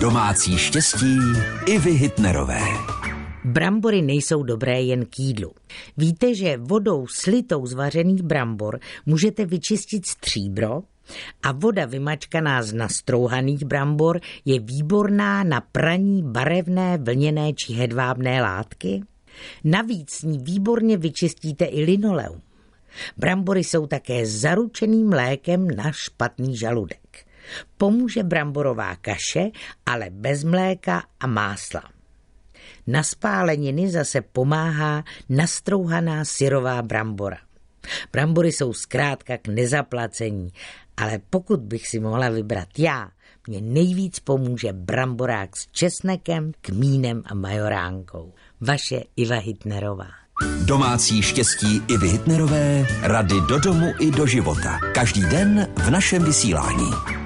[0.00, 1.18] Domácí štěstí
[1.66, 2.60] i vy Hitnerové.
[3.44, 5.52] Brambory nejsou dobré jen k jídlu.
[5.96, 10.82] Víte, že vodou slitou z vařených brambor můžete vyčistit stříbro
[11.42, 19.02] a voda vymačkaná z nastrouhaných brambor je výborná na praní barevné, vlněné či hedvábné látky?
[19.64, 22.40] Navíc s ní výborně vyčistíte i linoleum.
[23.16, 27.07] Brambory jsou také zaručeným lékem na špatný žaludek.
[27.76, 29.50] Pomůže bramborová kaše,
[29.86, 31.82] ale bez mléka a másla.
[32.86, 37.38] Na spáleniny zase pomáhá nastrouhaná syrová brambora.
[38.12, 40.48] Brambory jsou zkrátka k nezaplacení,
[40.96, 43.10] ale pokud bych si mohla vybrat já,
[43.46, 48.32] mě nejvíc pomůže bramborák s česnekem, kmínem a majoránkou.
[48.60, 50.10] Vaše Iva Hitnerová.
[50.64, 54.78] Domácí štěstí i Hitnerové, rady do domu i do života.
[54.94, 57.17] Každý den v našem vysílání.